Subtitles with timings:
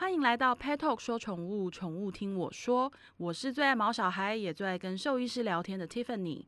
[0.00, 2.90] 欢迎来到 Pet Talk 说宠物，宠物听我说。
[3.18, 6.42] 我是最爱毛小孩，也最爱跟兽医师聊天的 Tiffany。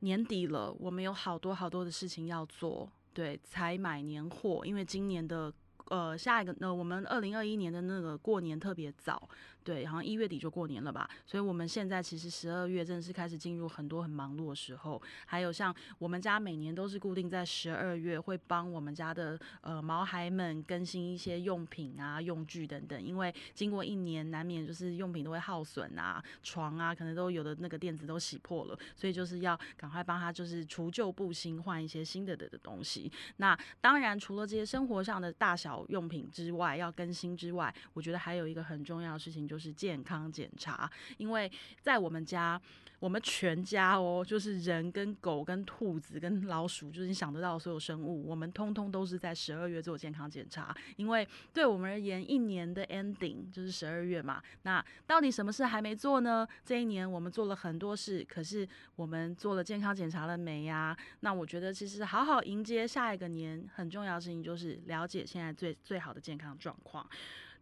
[0.00, 5.54] 年底了，我们有好多好多的事情要做，对，才买年货，因为今年的
[5.88, 9.28] 呃下一个，呃，我们二零二一年的那个过年特别早。
[9.64, 15.02] 对，好像一月底就过年了吧，所以我们现在其实十二月正式开始进入很多很忙碌的时候。
[15.26, 33.12] 还有像我们家每年都是固定在十二月会帮我们家的呃毛孩们更新一些用品啊、用具等等，因为经过一年难免就是用品都会耗损啊，床啊可能都有的那个垫子都洗破了，所以就是要赶快帮他就是除旧布新，换一些新的的的东西。
[33.36, 39.68] 那当然除了这些生活上的大小用品之外，要更新之外，我觉得还有一个很重要的事情就是。
[39.78, 41.48] 健康检查，因为
[41.80, 42.60] 在我们家，
[42.98, 50.76] 我们全家哦，就是人跟狗跟兔子跟老鼠，就是你想得到的所有生物，我们通通都是在十二月做健康检查。
[50.96, 54.42] 因为对我们而言，一年的 ending 就是十二月嘛。
[54.62, 56.46] 那到底什么事还没做呢？
[56.64, 60.96] 这一年我们做了很多事，可是我们做了健康检查了没呀？
[61.20, 67.08] 那我觉得其实好好迎接下一个年，很重要的事情就是了解现在最最好的健康状况。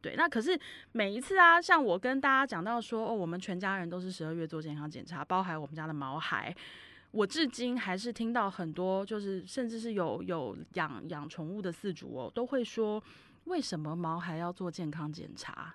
[0.00, 0.58] 对，那可是
[0.92, 6.54] 每一次啊，像我跟大家讲到说，哦，我们全家人都是十二月做健康检查，包含我们家的毛孩，
[7.10, 13.02] 我至今还是听到很多，就是甚至是有有养养宠物的饲主哦，都会说，
[13.44, 15.74] 为什么毛孩要做健康检查？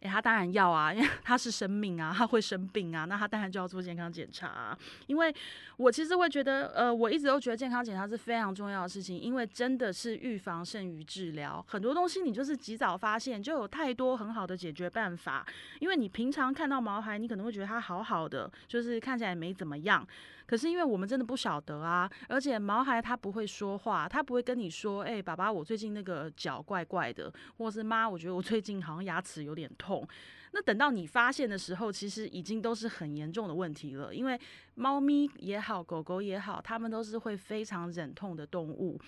[0.00, 4.78] 诶，他当然要啊，因为他是生命啊，他会生病啊，那他当然就要做健康检查啊。
[5.06, 5.34] 因为
[5.78, 11.64] 我其实会觉得，呃，我一直都觉得健康检查是非常重要的事情，因为真的是预防胜于治疗。
[11.68, 15.46] 很多东西你就是及早发现，就有太多很好的解决办法。
[15.80, 20.06] 因为你平常看到毛孩，你可能会觉得他好好的，就是看起来没怎么样。
[20.46, 29.95] 可是因为我们真的不晓得啊，而且毛孩他不会说话，他不会跟你说，哎，爸爸，我最近那个脚怪怪的，或是妈，我觉得我最近好像牙齿有点痛。
[30.52, 34.14] 那等到你发现的时候，其实已经都是很严重的问题了。
[34.14, 34.40] 因为
[34.74, 38.98] 猫咪也好，狗狗也好，它们都是会非常忍痛的动物。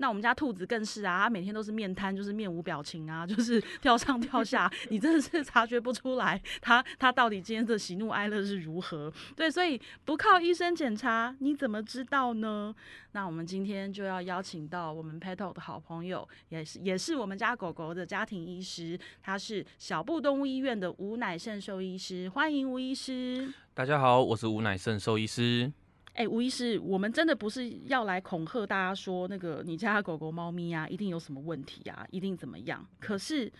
[0.00, 9.12] 那我们家兔子更是啊，它每天都是面瘫，就是面无表情啊，就是 跳上跳下， 你真的是察觉不出来它它到底今天的喜怒哀乐是如何。
[9.34, 12.72] 对，所以不靠医生检查，你怎么知道呢？
[13.12, 23.52] 那我们今天就要邀请到我们 Pet Talk 的好朋友，也是也是我们家狗狗的家庭医师，他是小布动物医院的吴乃胜兽医师，欢迎吴医师。
[23.74, 25.72] 大家好，我是吴乃胜兽医师。
[26.18, 32.84] 哎，吴医师，我们真的不是要来恐吓大家说，那个你家狗狗、猫咪啊，一定有什么问题啊，一定怎么样？
[32.98, 33.50] 可是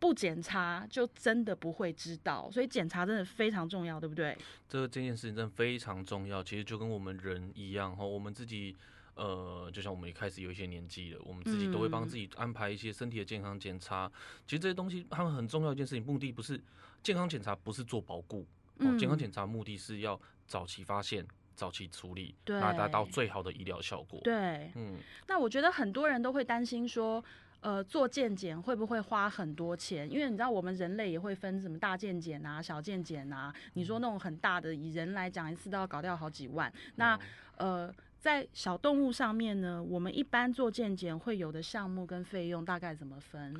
[0.00, 4.36] 不检查就真的不会知道，所以检查真的非常重要，对不对？
[4.68, 8.74] 这个这件事情真的非常重要，其实就跟我们人一样哈，我们自己
[9.14, 14.06] 呃，就像我们一开始有一些年纪了，我们自己都会帮自己安排一些身体的健康检查。
[14.06, 14.12] 嗯、
[14.44, 16.60] 其实这些东西他们很重要一件事情，目的不是
[17.00, 18.44] 健康检查，不是做保固，
[18.78, 21.24] 哦，健康检查目的是要早期发现。
[21.58, 24.20] 早期处理，那达到最好的医疗效果。
[24.22, 24.96] 对，嗯，
[25.26, 27.22] 那我觉得很多人都会担心说，
[27.58, 30.08] 呃，做健检会不会花很多钱？
[30.08, 33.52] 因为你知道，我们人类也会分什么大健检啊、小健检啊。
[33.72, 36.72] 你说那种很大的，以人来讲，一次都要搞掉好几万。
[36.94, 37.18] 那
[37.56, 43.52] 呃，在小动物上面呢，我们一般做健检会有的项目跟费用大概怎么分？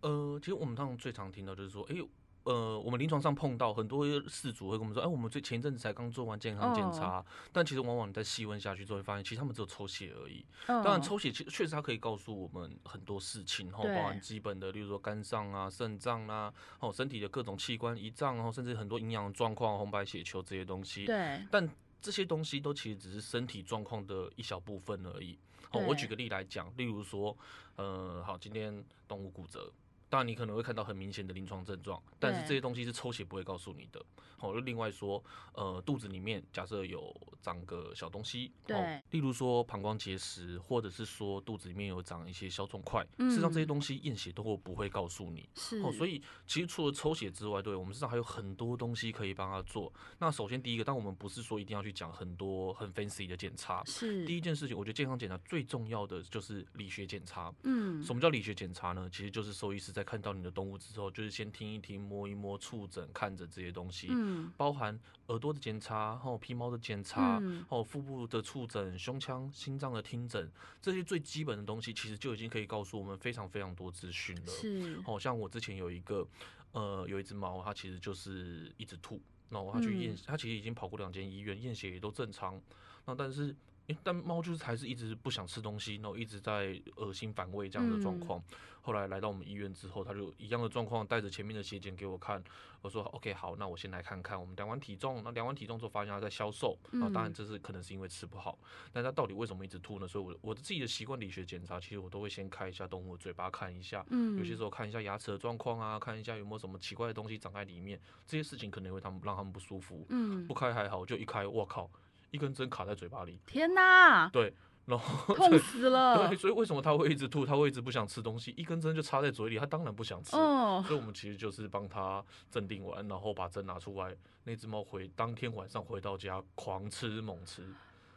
[0.00, 2.08] 呃，其实我们通常最常听到就是说，哎呦。
[2.44, 7.24] 呃，我们临床上碰到很多事主会跟我们说，哎，我们最前一阵子才刚做完健康检查，oh.
[7.52, 10.44] 但其实往往你在细问下去之后，会发现其实他们只有抽血而已。
[10.66, 10.82] Oh.
[10.82, 21.04] 当然，抽血其实确实它可以告诉我们很多事情，哈，包含基本的，例如说肝脏啊、肾脏啊，哦，身体的各种器官、胰脏，然后甚至很多营养状况、红白血球这些东西。
[21.04, 21.46] 对。
[21.50, 21.68] 但
[22.00, 25.38] 这些东西都其实只是身体状况的一小部分而已。
[25.70, 27.36] 哦，我举个例来讲，例如说，
[27.76, 29.72] 呃，好，今天动物骨折。
[30.12, 34.04] 当然，你可能会看到很明显的临床症状，但是这些东西是抽血不会告诉你的。
[34.36, 35.22] 好，就另外说，
[35.54, 45.48] 呃，肚子里面假设有长个小东西，对，例如说膀胱结石，或者是说肚子里面有长一些小肿块，事实上这些东西验血都会不会告诉你。
[45.54, 49.90] 是，哦，所以其实除了抽血之外，对我们身上还有很多东西可以帮他做。
[50.18, 53.82] 那首先第一个，但我们不是说一定要去讲很多很 fancy 的检查。
[53.86, 57.50] 是，第一件事情，我觉得健康检查最重要的就是理学检查。
[57.62, 59.08] 嗯，什么叫理学检查呢？
[59.08, 70.50] 其实就是兽医师在看到你的动物之后，就是先听一听、摸一摸、触诊、看着这些东西，嗯，包含耳朵的检查，然后皮毛的检查，嗯，哦，腹部的触诊、胸腔、心脏的听诊，
[70.80, 74.46] 这些最基本的东西，其实就已经可以告诉我们非常非常多资讯了。
[74.46, 76.26] 是，好像我之前有一个，
[76.72, 82.60] 呃，有一只猫，它其实就是一直吐，然后它去验，它其实已经跑过两间医院，验血也都正常，
[83.06, 83.54] 那但是。
[83.92, 88.38] 欸，但猫就是还是一直不想吃东西，然后一直在恶心反胃这样的状况。
[88.38, 92.42] 嗯后来来到我们医院之后，他就一样的状况，带着前面的血检给我看。
[92.80, 94.36] 我说 OK 好，那我先来看看。
[94.38, 96.76] 我们量完体重，那量完体重之后发现它在消瘦。
[96.94, 98.58] 啊，当然这是可能是因为吃不好。
[98.92, 100.08] 但它到底为什么一直吐呢？
[100.08, 104.04] 所以我我的自己的习惯理学检查，其实我都会先开一下动物的嘴巴看一下。
[104.10, 108.00] 嗯，有些时候看一下牙齿的状况啊，看一下有没有什么奇怪的东西长在里面。
[108.26, 110.04] 这些事情可能会他们让他们不舒服。
[110.08, 111.88] 嗯，不开还好，就一开，我靠，
[112.32, 113.38] 一根针卡在嘴巴里。
[113.46, 114.28] 天哪！
[114.30, 114.52] 对。
[114.84, 117.46] 然后痛死了，对，所以为什么他会一直吐？
[117.46, 120.34] 他会一直不想吃东西，一根针就插在嘴里，他当然不想吃。
[120.34, 124.12] 哦，所以我们其实就是帮他镇定完，然后把针拿出来。
[124.42, 127.64] 那只猫回当天晚上回到家，狂吃猛吃。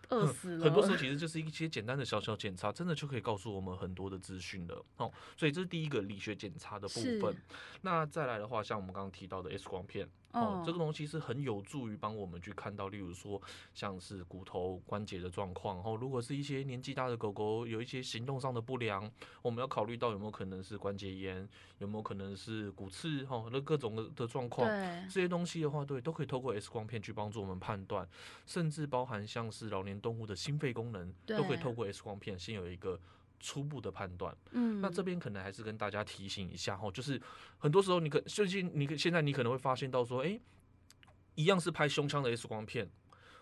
[0.10, 0.66] 饿死了。
[0.66, 4.84] 很多时候其实就是一些简单的小小检查，真的就可以告诉我们很多的资讯了。
[4.98, 7.36] 哦，所以这是第一个理学检查的部分。
[7.82, 10.10] 那再来的话，像我们刚刚提到的 X 光片。
[10.36, 13.42] 哦，这个东西是很有助于帮我们去看到，例如说
[13.74, 15.82] 像是骨头关节的状况。
[15.84, 19.10] 哦，如果是一些年纪大的狗狗有一些行动上的不良，
[19.42, 21.48] 我们要考虑到有没有可能是关节炎，
[21.80, 24.68] 有没有可能是骨刺，哈，那各种的的状况。
[25.10, 28.08] 这些东西的话，对，都可以透过 X 光片去帮助我们判断，
[28.46, 33.00] 甚至包含像是老年动物的心肺功能，都可以透过 X 光片先有一个。
[33.46, 37.22] 初步的判断，嗯，那这边可能还是跟大家提醒一下哈，就是
[37.60, 40.40] 很多时候你可最近你现在你可能会发现到说，哎，
[41.36, 42.90] 一样是拍胸腔的 X 光片。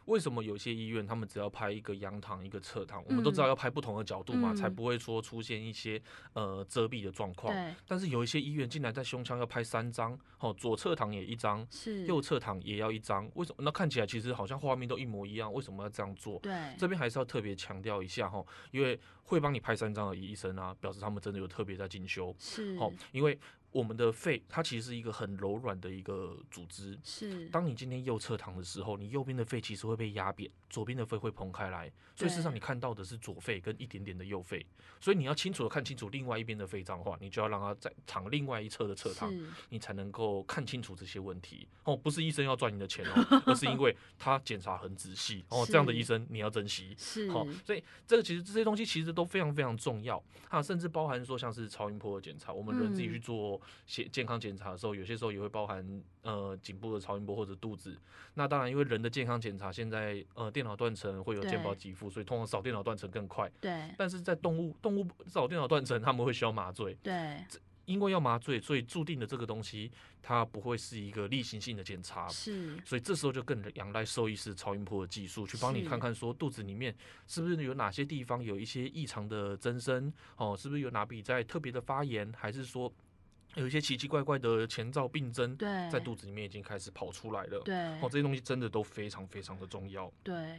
[0.05, 3.03] 为什么有些医院他们只要拍一个仰躺一个侧躺？
[3.07, 6.01] 我们都知道要拍不同的角度嘛，嗯、才不会说出现一些
[6.33, 7.53] 呃遮蔽的状况。
[7.53, 13.29] 对但是有一些医院竟然在胸腔要拍三张，哦，左侧躺也一张，是右侧躺也要一张。
[13.35, 13.63] 为什么？
[13.63, 16.39] 那看起来其实好像画面都一模一样，为什么要这样做？
[16.39, 22.35] 对，这边还是要特别强调一下哈，因为会帮你拍三张的医生啊，表示他们真的有特别在进修。
[22.37, 23.39] 是，好，因为。
[23.73, 26.97] 我们的肺，它其实是一个很柔软的一个组织。
[27.03, 31.91] 是，当你今天右侧躺的时候，你右边的肺其实会被压扁，左边的肺会膨开来。
[32.15, 34.63] 所以事实上，你看到的是左肺跟一点点的右肺。
[35.01, 39.33] 所以你要清楚的看清楚另外一边的肺脏的话，你就要让它在躺另外一侧的侧躺，
[39.69, 41.67] 你才能够看清楚这些问题。
[41.83, 45.43] 哦，不是医生要赚你的钱哦，而是因为 他检查很仔细。
[45.49, 46.93] 哦，这样的医生你要珍惜。
[46.95, 50.23] 是，好，所以这个其实这些东西其实都非常非常重要。
[50.49, 53.59] 啊，甚至包含说像是超音波的检查，我们人自己去做。
[53.85, 57.97] 健健康检查的时候，有些时候也会包含呃颈部的超音波或者肚子。
[58.35, 63.51] 那当然，因为人的健康检查现在呃电脑断层会有健保给付，所以通常扫电脑断层更快。
[63.61, 63.89] 对。
[63.97, 66.97] 但是在动物动物扫电脑断层，他们会需要麻醉。
[67.03, 67.37] 对。
[67.85, 72.29] 因为要麻醉，所以注定的这个东西它不会是一个例行性的检查。
[72.29, 72.77] 是。
[72.85, 76.95] 所以这时候就更仰赖兽医师超音波的技术去帮你看看，说肚子里面
[77.27, 82.89] 是不是有哪些地方有一些异常的增生哦，是不是有哪笔在特别的发炎，还是说？
[83.55, 87.59] 有一些奇奇怪怪的前兆病症，在肚子里面已经开始跑出来了。
[87.61, 90.11] 对，哦，这些东西真的都非常非常的重要。
[90.23, 90.57] 对。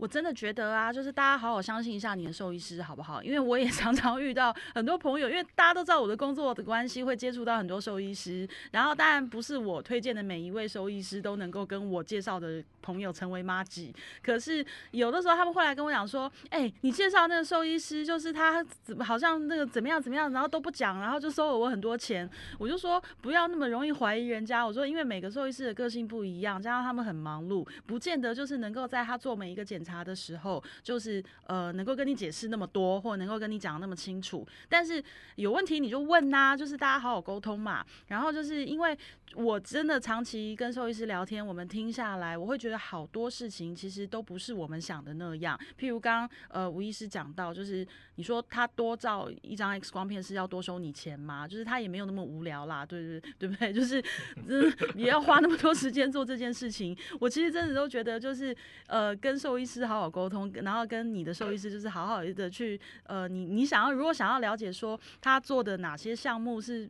[0.00, 3.22] 我真的觉得啊，就是大家好好相信一下你的兽医师，好不好？
[3.22, 8.48] 因为我也 常常遇到很多朋友，因为大家都知道我的工作的关系，会接触到很多兽医师。
[8.70, 13.94] 然后当然不是我推荐的每一位兽医师都能够跟我介绍的朋友成为妈吉。
[14.22, 22.26] 可是有的时候他们会来跟我讲说：“哎、你介绍那个兽医师，就是他怎么好像那个怎么样怎么样，然后都不讲，然后就收了我很多钱。”
[22.58, 24.66] 我就说不要那么容易怀疑人家。
[24.66, 29.89] 我说因为每个兽医师的个性不一样，加上他们很忙碌，不见得就是能够在他做每一个检查。
[29.90, 34.46] 查的时候，就是呃，能够跟你解释那么多，或能够跟你讲那么清楚。
[34.68, 35.02] 但是
[35.34, 37.84] 有问题你就问呐、就是大家好好沟通嘛。
[38.06, 38.96] 然后就是因为
[39.34, 45.58] 我真的长期跟兽医师聊天，我们听下来，我会觉得好多事情其实都不是我们想的那样。
[45.78, 51.48] 譬如刚呃吴医师讲到，就是你说他多照一张 X 光片是要多收你钱吗？
[51.48, 53.72] 就是他也没有那么无聊啦，对对对， 对不对？
[53.72, 54.02] 就是
[54.46, 56.96] 嗯，也要花那么多时间做这件事情。
[57.18, 58.56] 我其实真的都觉得，就是
[58.86, 59.79] 呃跟兽医师。
[59.80, 66.88] 是好好沟通，然后跟你的兽医师就是好好的去，呃，你你想要如果想要了解说他做的哪些项目是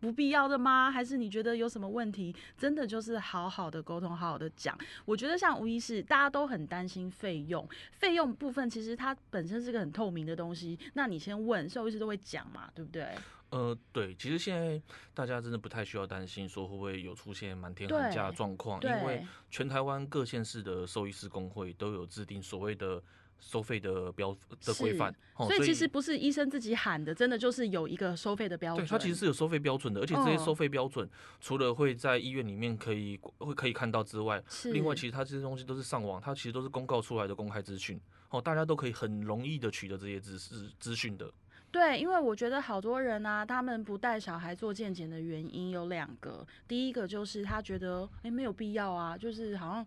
[0.00, 0.90] 不必要的吗？
[0.90, 2.34] 还是你觉得有什么问题？
[2.58, 4.76] 真的就是好好的沟通，好好的讲。
[5.06, 10.78] 我觉得像吴医师，大家都很担心费用，费用部分其实它本身是个很透明的东西。
[10.92, 13.06] 那你先问兽医师都会讲嘛，对不对？
[13.54, 14.82] 呃，对，其实现在
[15.14, 23.00] 大家真的不太需要担心说会不会有出现满天喊价的状况，因为全台湾各县市的兽医师工会都有制定所谓的
[23.38, 28.84] 收费的标的规范，所以其实不是医生自己喊的，真的就是有一个收费的标准。
[28.84, 31.08] 对，它其实是有收费标准的，而且这些收费标准
[31.40, 41.30] 除了会在医院里面可以会可以看到之外，是另外其实它这些东西都是上网，它其实都是公告出来的公开资讯，哦，大家都可以很容易的取得这些资资资讯的。
[41.74, 46.46] 对，因为我觉得好多人呢、啊，他们不带小孩做健检的原因有两个。
[46.68, 49.84] 第一个就是他觉得，诶没有必要啊，就是好像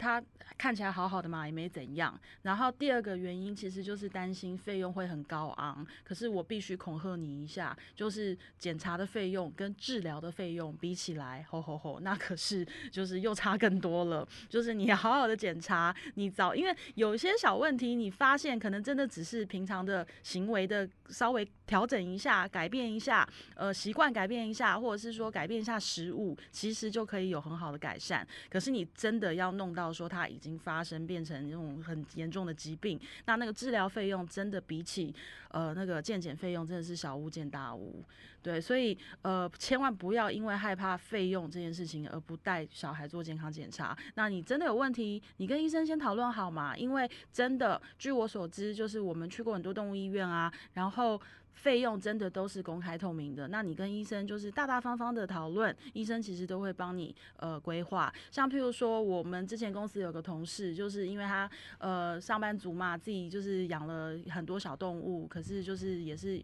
[0.00, 0.22] 他
[0.56, 2.18] 看起来好好的嘛，也没怎样。
[2.40, 14.26] 然后第二个原因其实就是担心费用会很高昂，可是我必须恐吓你一下，就是检查的费用跟治疗的费用比起来，吼吼吼，那可是就是又差更多了。
[14.48, 28.26] 就是你要好好的检查，你早因为有些小问题，你发现可能真的只是平常的行为的稍微调整一下，改变一下，呃，习惯改变一下，或者是说改变一下食物，其实就可以有很好的改善。
[28.48, 35.14] 可是你真的要弄到说它已经发生变成那种很严重的疾病，那那个治疗费用真的比起
[35.50, 38.04] 呃那个健检费用真的是小巫见大巫。
[38.42, 43.96] 对，所以呃千万不要因为害怕费用这件事情而不带小孩做健康检查。
[44.14, 51.20] 那你真的有问题，你跟医生先讨论好嘛，因为真的据我所知，就是我们去过很多动物医院啊，然后。
[51.54, 58.10] 费用真的都是公开透明的，那你跟医生就是大大方方的讨论，医生其实都会帮你呃规划。
[58.30, 66.42] 像譬如说，我们之前公司有个同事，就是因为他呃上班族嘛，自己就是养了很多小动物，可是就是也是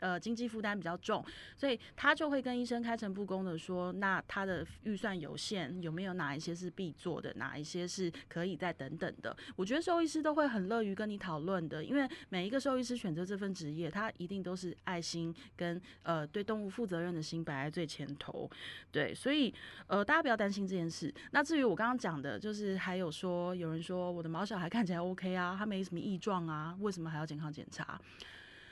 [0.00, 1.24] 呃经济负担比较重，
[1.56, 9.34] 所以他就会跟医生开诚布公的说，那他的预算有限，有没有哪一些是必做的，哪一些是可以再等等的。
[9.56, 14.31] 我觉得兽医师都会很乐于跟你讨论的，因为每一个兽医师选择这份职业，他一。
[14.32, 18.50] 定都是爱心跟呃对动物负责任的心摆在最前头，
[18.90, 19.52] 对，所以
[19.86, 21.12] 呃大家不要担心这件事。
[21.32, 28.00] 那至于我刚刚讲的，就是还有说有人说我的毛小孩看起来 OK 啊，他没什么异状啊，为什么还要健康检查？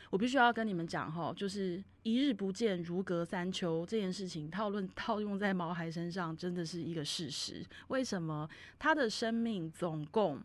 [0.08, 7.64] 我必须要跟你们讲哈，就是一日不见如隔三秋这件事情，套论套用在毛孩身上真的是一个事实。
[7.88, 10.42] 为什么他的生命总共？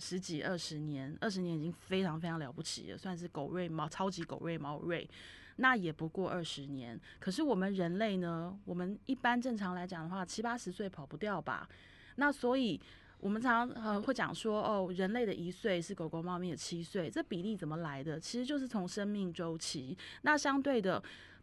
[0.00, 5.08] 十几二十年，二十年已经非常非常了不起了，算是狗瑞猫超级狗瑞猫瑞，
[5.56, 6.98] 那也不过二十年。
[7.18, 8.58] 可是我们人类呢？
[8.64, 11.68] 我们一般正常来讲的话，七八十岁跑不掉吧？
[12.16, 12.80] 那所以
[13.18, 18.18] 我们常常呃会讲说，哦，人类的一岁是狗狗猫咪的七岁，这比例怎么来的？
[18.18, 19.96] 其实就是从生命周期。
[20.22, 21.02] 那相对的。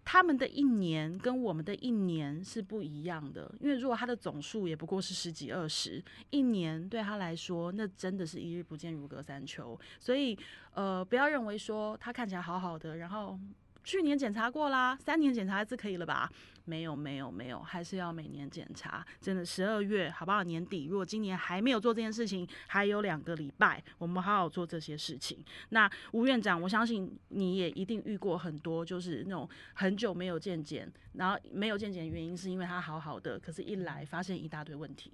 [0.09, 9.77] 他们的一年跟我们的一年是不一样的，因为如果他的总数也不过是十几二十，一年对他来说，那真的是一日不见如隔三秋。
[9.99, 10.39] 所以，
[10.71, 13.37] 呃，不要认为说他看起来好好的，然后。
[13.87, 16.29] 去年检查过啦，三年检查一次可以了吧？
[16.65, 19.05] 没有，没有，没有，还是要每年检查。
[19.21, 20.43] 真的，十二月好不好？
[20.43, 25.41] 年底如果今年还没有做这件事情，还有两个礼拜，我们好好做这些事情。
[25.69, 35.13] 那吴院长，我相信你也一定遇过很多，就是那种很久没有见检，然后没有见检的原因是因为他好好的，可是一来发现一大堆问题。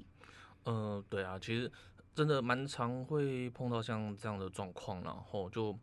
[0.65, 1.71] 嗯、对啊，其实。
[2.15, 5.77] 真的蛮常会碰到像这样的状况，然后就，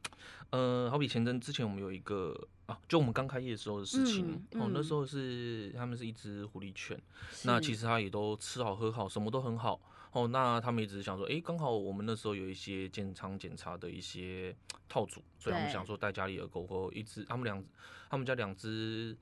[0.51, 7.01] 呃，好比前阵之前我们有一个啊，就我们刚开业的时候的事情，哦、那时候是他们是一只狐狸犬，
[7.45, 9.81] 那其实它也都吃好喝好，什么都很好，
[10.13, 14.55] 哦，那他们一直想说，哎，刚好我们那时候有一些健康检查的一些
[14.89, 17.65] 套组，所以他们想说带家里的狗狗一只，他们两，
[18.09, 19.17] 他们家两只。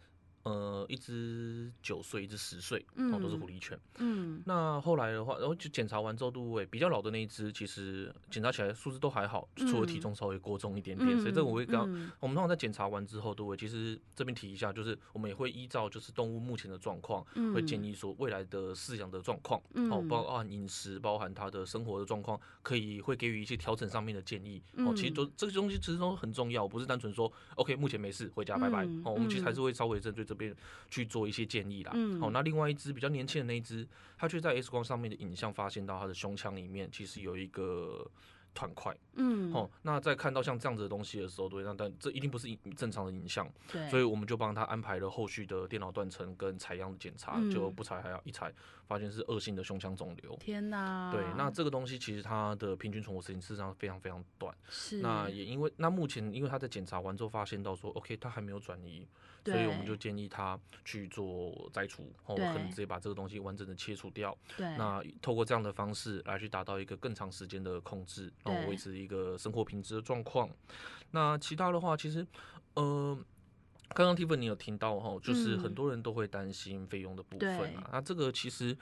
[0.44, 3.78] 呃，一只九岁，一只十岁，哦，都是狐狸犬。
[3.98, 11.10] 嗯，那后来的话，然后就检查完之后，都会比较老的那一只，其实检查起来数字都还好，除了体重稍微过重一点点。
[11.10, 24.62] 嗯、所以这个我会刚，嗯、我们通常在检查完之后，都会其实这边提一下，就是我们也会依照就是动物目前的状况，嗯、会建议说未来的饲养的状况，嗯、哦，包含饮食，包含它的生活的状况，可以会给予一些调整上面的建议。
[24.76, 28.86] 哦，其实都这些东西其实都很重要，不是单纯说 OK 目前没事回家拜拜。
[29.04, 30.38] 哦，我们其实还是会稍微针对这。
[30.38, 30.54] 边
[30.88, 31.90] 去做一些建议啦。
[31.94, 33.84] 嗯，好，那另外一只比较年轻的那一只，
[34.16, 38.08] 它却在 X 光上面的影像发现到它的胸腔里面其实有一个
[38.54, 38.96] 团块。
[39.14, 43.50] 嗯，好，那在看到像这样子的东西的时候，对，那但这一定不是正常的影像。
[43.72, 48.52] 对，所以我们就帮他安排了后续的电脑断层跟采样的检查，嗯、就不采还要一采，
[48.86, 50.36] 发现是恶性的胸腔肿瘤。
[50.36, 51.10] 天哪！
[51.12, 54.54] 对，那这个东西其实它的平均存活时间事实上非常非常短。
[54.68, 54.98] 是。
[54.98, 59.06] 那也因为那目前因为他在检查完之后发现到说，OK，他还没有转移。
[59.44, 64.36] 所以我们就建议他去做摘除，然后可能直接把这个东西完整的切除掉。
[64.58, 70.48] 对，那透过这样的方式来去达到一个更长时间的控制，然后维持一个生活品质的状况。
[71.10, 72.26] 那其他的话，其实，
[72.74, 73.18] 呃，
[73.94, 77.90] 刚刚 Tiffany 有听到哈，就是很多人都会担心费用的部分啊。
[77.92, 78.76] 那这个其实。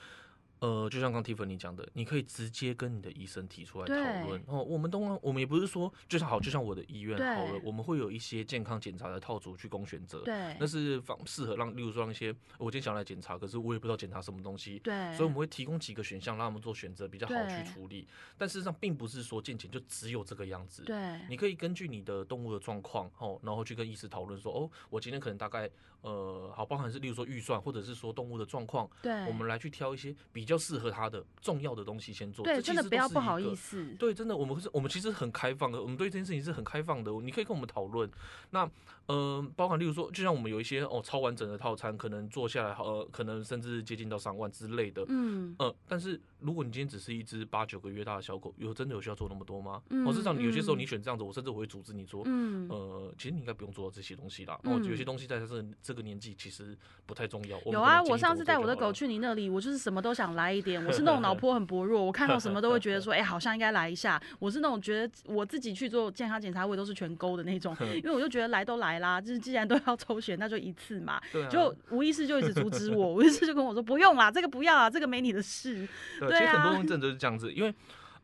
[0.60, 4.42] 呃，就像刚 Tiffany 讲的，你可以直接跟你的医生提出来讨论。
[4.46, 10.20] 哦，我们都，我们也不是说，就像好，就像我的医院好了，我们会有一些健康检查的套组去供选择。
[10.20, 14.78] 对，那是方适合让，例如说让一些我今天想来检查，可是我也不知道检查什么东西。
[14.78, 18.08] 对，所以我们会提供几个选项让他们做选择，比较好去处理。
[18.38, 20.84] 但事实上，并不是说健检就只有这个样子。
[20.84, 25.68] 对，你可以根据你的动物的状况，哦，然后去跟医师讨论说，哦，我今天可能大概，
[26.00, 30.45] 呃，好，包含是例如说预算，或者是说动物的状况，对，我们来去挑一些比。
[30.46, 32.44] 较适合他的重要的东西先做。
[32.44, 33.84] 对，真的不要不好意思。
[33.98, 37.12] 对，真的，我们是，我们其实很开放的，我们对这件事情是很开放的。
[37.22, 38.10] 你可以跟我们讨论。
[38.50, 38.64] 那，
[39.06, 45.04] 嗯、呃，包含例如说，就像我们有一些哦超完整的套餐，可能做下来呃，可能甚至接近到上万之类的。
[45.08, 45.54] 嗯。
[45.58, 49.82] 呃，但是如果你今天只是一只八九个月大的小狗，有真的有需要做那么多吗？
[49.90, 50.04] 嗯。
[50.04, 54.58] 我是让你有些时候你选这样子，我甚至我会阻止你说，嗯，呃，其实你应该不用做到这些东西啦。
[54.62, 54.70] 嗯。
[54.70, 57.60] 然后有些东西在这这个年纪其实不太重要。
[57.66, 60.82] 有啊，我上次带我的狗去你那里，我就是什么都想来一点。
[60.86, 64.22] 我是那种脑波很薄弱，我看到什么都会觉得说，哎、欸，好像应该来一下。
[64.38, 71.20] 我是那种觉得我自己去做健康检查，我也都是全勾的那种， 因为我就觉得来都来啦，就是既然都要抽血，那就一次嘛。
[71.50, 75.88] 就无意识就一直阻止我，无意识就跟我说不用啦，这个不要啊，这个没你的事。
[76.20, 77.74] 对，对啊、其实很多症就是这样子，因为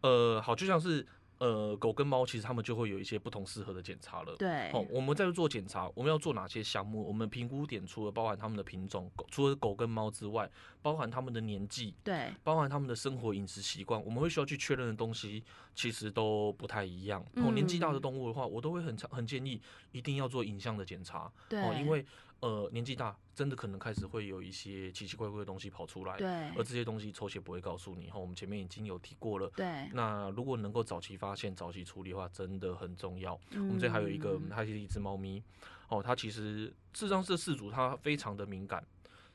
[0.02, 1.04] 呃，好，就像是。
[1.42, 4.36] 呃，狗跟猫其实他们就会有一些不同适合的检查了。
[4.36, 7.04] 对，哦，我们在做检查，我们要做哪些项目？
[7.04, 10.48] 我们评估点除了包含他们的品种，狗除了狗跟猫之外，
[10.80, 15.42] 包含他们的年纪，对，包含他们的生活饮食习惯，我们会需要去确认的东西
[15.74, 17.20] 其实都不太一样。
[17.34, 21.28] 哦，年纪大的动物的话，我都会很很建议一定要做影像的检查。
[21.48, 22.06] 对，哦，因为。
[22.42, 26.16] 呃，年纪大，真的可能开始会有一些奇奇怪怪的东西跑出来。
[26.16, 26.28] 对。
[26.56, 28.10] 而这些东西抽血不会告诉你。
[28.10, 29.48] 哈，我们前面已经有提过了。
[29.54, 29.88] 对。
[29.92, 33.40] 那如果能够早期发现、早期处理的话，真的很重要。
[33.52, 33.68] 嗯。
[33.68, 35.40] 我们这还有一个，它是一只猫咪。
[35.86, 38.84] 哦，它其实事实上是饲主，它非常的敏感。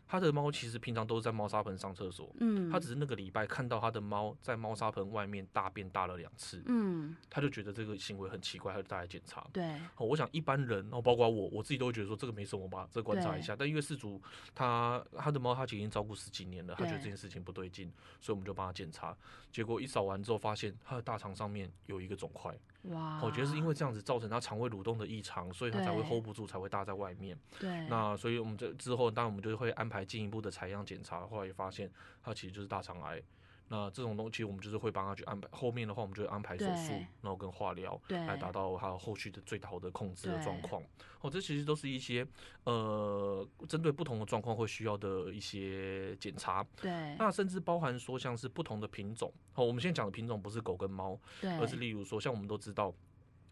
[0.07, 9.45] 他的猫其实平常都是在猫砂盆上厕所，嗯，他只是那个礼拜看到他的猫在猫砂盆外面大便大了两次，嗯，他就觉得这个行为很奇怪，他就带来检查。
[9.51, 9.63] 对，
[9.97, 13.55] 哦，我想一般人，哦，包括我，我自己都会觉得说这个没什么吧，这个观察一下。
[13.55, 14.21] 但因为事主
[14.55, 19.15] 他他的猫他已经照顾十几年了，他觉得这件事情不对劲，所以我们就帮他检查。
[19.51, 22.57] 结果一扫完之后，发现他的大肠上面有一个肿块。
[22.87, 23.19] 哇！
[23.23, 27.37] 我觉得是因为这样子造成他肠胃蠕动的异常，所以他才会 hold 不住，才会搭在外面。
[27.59, 27.87] 对。
[27.87, 31.91] 那所以我们这之后，当然我们就会安排进一步的采样检查，后来也发现
[32.23, 33.21] 他其实就是大肠癌。
[33.69, 35.47] 那这种东西，我们就是会帮他去安排。
[35.51, 40.81] 后面的话，我们就会安排手术，然后跟化疗，来达到他后续的最好的控制的状况。
[41.21, 42.25] 哦，这其实都是一些
[42.63, 46.65] 呃，针对不同的状况会需要的一些检查。
[46.75, 47.15] 对。
[47.17, 49.31] 那甚至包含说，像是不同的品种。
[49.55, 51.19] 哦，我们现在讲的品种不是狗跟猫，
[51.59, 52.93] 而是例如说，像我们都知道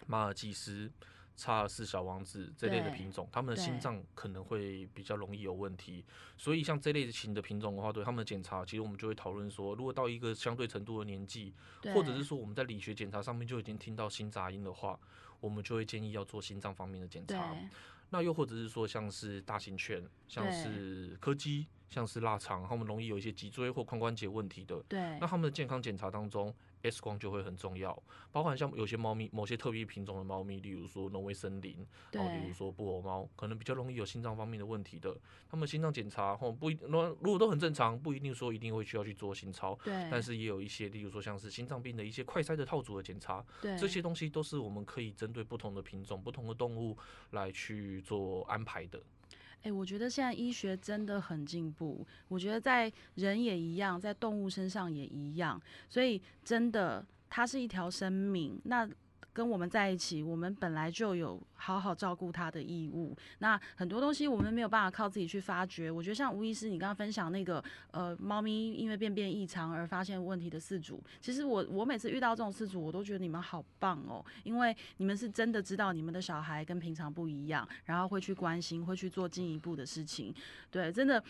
[0.07, 0.91] 马尔济斯。
[1.35, 6.05] 查尔斯小王子这类的品种，他们的心脏可能会比较容易有问题，
[6.37, 11.53] 所以像这类型的品种的话，对他们的检查，其实我们就会讨论说，如果到一个相对程度的年纪，
[11.93, 14.97] 或者是说我们在理学检查上面就已经听到心杂音的话，
[15.39, 17.55] 我们就会建议要做心脏方面的检查。
[18.11, 26.53] 那又或者是说，像是大型犬，像是柯基，像是腊肠，他们容易有一些脊椎或髋关节问题的，对，那他们的健康检查当中。
[26.89, 27.97] X 光就会很重要，
[28.31, 35.15] 包含像有些猫咪，某些特别品种的猫咪，例如说挪威森林，然后比如说布偶猫，可能比较容易有心脏方面的问题的。
[35.49, 39.77] 他们心脏检查后不一，如果都很正常，不一定说一定会需要去做心超。
[39.83, 39.93] 对。
[40.09, 46.97] 但是也有一些，例如说像是心脏病的一些快筛的套组的检查，对，这些东西都是我们可以针对不同的品种、不同的动物
[47.31, 49.01] 来去做安排的。
[49.65, 52.05] 哎、我觉得现在医学真的很进步。
[52.27, 55.61] 我觉得在人也一样，在动物身上也一样。
[55.89, 58.59] 所以真的，它是一条生命。
[58.65, 58.87] 那。
[59.35, 63.13] 跟我们在一起，我们本来就有好好照顾它的义务。
[63.39, 65.91] 那很多东西我们没有办法靠自己去发掘。
[65.91, 80.33] 我觉得像吴医师你刚刚分享那个，呃，猫咪因为便便异常而发现问题的饲主，其实我我每次遇到这种饲主，我都觉得你们好棒哦，因为你们是真的知道你们的小孩跟平常不一样，然后会去关心，会去做进一步的事情。
[80.71, 81.21] 对，真的，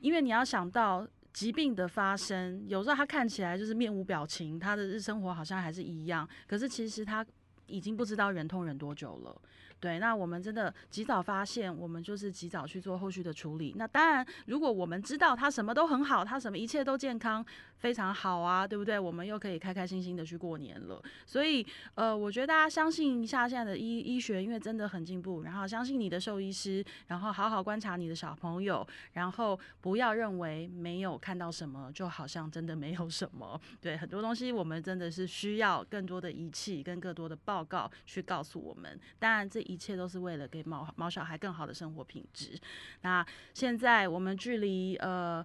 [0.00, 1.08] 因为你要想到。
[1.30, 7.24] 疾病的发生，有时候他看起来就是面无表情，他的日生活好像还是一样，可是其实他
[7.68, 9.40] 已经不知道忍痛忍多久了。
[9.80, 13.74] 对，那我们真的及早发现，我们就是及早去做后续的处理。
[13.76, 17.44] 那当然，如果我们知道他什么都很好，他什么一切都健康，
[17.76, 18.98] 非常好啊，对不对？
[18.98, 21.00] 我们又可以开开心心的去过年了。
[21.24, 21.64] 所以，
[21.94, 25.42] 呃，我觉得大家相信一下现在的医医学，因为真的很进步。
[25.42, 33.60] 然后相信你的兽医师，然后好好观察你的小朋友，然后不要认为没有看到什么，就好像真的没有什么。
[33.80, 38.98] 对，很多东西我们真的是需要更多的仪器跟更多的报告去告诉我们。
[39.20, 39.67] 当然这。
[39.68, 42.58] 一切都是为了给毛毛小孩更好的生活品质。
[43.02, 45.44] 那现在我们距离呃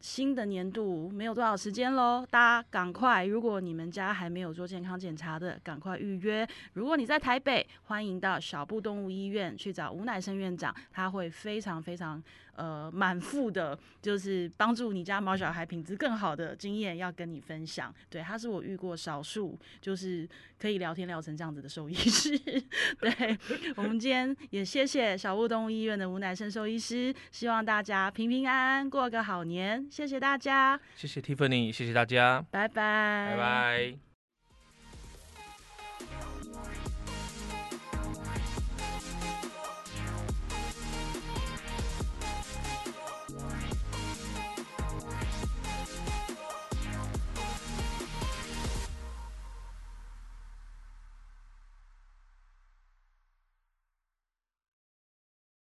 [0.00, 3.26] 新的年度没有多少时间喽，大家赶快！
[3.26, 6.48] 如果你们家还没有做健康检查的，赶快预约。
[6.74, 12.22] 如果你在台北，欢迎到小布动物医院去找吴乃生院长，他会非常非常。
[12.58, 17.94] 呃满腹的，就是帮助你家毛小孩品质更好的经验要跟你分享。
[18.10, 22.36] 对，他是我遇过少数就是可以聊天聊成这样子的兽医师。
[22.98, 23.38] 对，
[23.76, 29.86] 我们今天也谢谢小物动物医院的吴乃生兽医师，希望大家平平安安过个好年。
[29.88, 34.07] 谢谢大家，谢谢 Tiffany，谢谢大家，拜拜，拜拜。